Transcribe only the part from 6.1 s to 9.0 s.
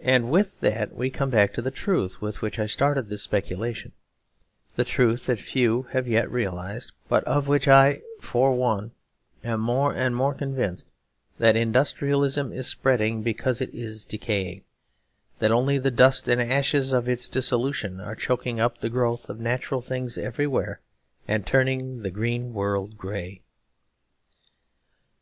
realised, but of which I, for one,